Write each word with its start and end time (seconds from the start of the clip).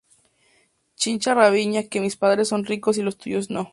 Chincha 0.95 1.35
rabiña 1.35 1.83
que 1.87 1.99
mis 1.99 2.17
padres 2.17 2.47
son 2.47 2.65
ricos 2.65 2.97
y 2.97 3.03
los 3.03 3.17
tuyos 3.19 3.51
no 3.51 3.69